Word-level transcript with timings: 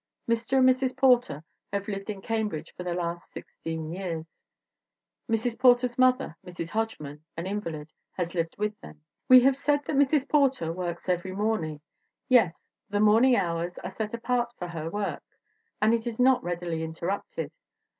Mr. 0.27 0.57
and 0.57 0.67
Mrs. 0.67 0.97
Porter 0.97 1.43
have 1.71 1.87
lived 1.87 2.09
in 2.09 2.23
Cambridge 2.23 2.73
for 2.75 2.81
the 2.81 2.95
last 2.95 3.31
sixteen 3.31 3.91
years. 3.91 4.25
Mrs. 5.29 5.59
Por 5.59 5.75
ter's 5.75 5.95
mother, 5.95 6.35
Mrs. 6.43 6.71
Hodgman, 6.71 7.23
an 7.37 7.45
invalid, 7.45 7.91
has 8.13 8.33
lived 8.33 8.55
with 8.57 8.73
them. 8.79 9.03
We 9.29 9.41
have 9.41 9.55
said 9.55 9.81
that 9.85 9.95
Mrs. 9.95 10.27
Porter 10.27 10.73
works 10.73 11.07
every 11.07 11.33
morn 11.33 11.61
H2 11.61 11.61
THE 11.61 11.67
WOMEN 11.67 11.69
WHO 11.69 11.73
MAKE 11.73 11.81
OUR 11.85 12.31
NOVELS 12.31 12.31
ing. 12.31 12.35
Yes, 12.47 12.61
the 12.89 12.99
morning 12.99 13.35
hours 13.35 13.73
are 13.83 13.95
set 13.95 14.13
apart 14.15 14.49
for 14.57 14.67
her 14.69 14.89
work 14.89 15.23
and 15.79 15.93
it 15.93 16.07
is 16.07 16.19
not 16.19 16.43
readily 16.43 16.81
interrupted. 16.81 17.53